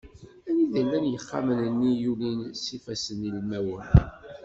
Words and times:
Anida 0.49 0.77
i 0.81 0.83
llan 0.85 1.05
yixxamen-nni 1.11 1.89
i 1.93 1.99
yulin 2.03 2.39
s 2.61 2.63
yifasssen 2.71 3.21
ilmawen. 3.29 3.91